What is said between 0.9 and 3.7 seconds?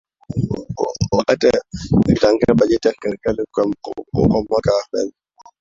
wakati akitangaza bajeti ya serikali kwa